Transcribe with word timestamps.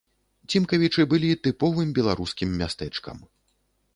Цімкавічы 0.53 1.03
былі 1.11 1.29
тыповым 1.47 1.93
беларускім 1.99 2.57
мястэчкам. 2.61 3.17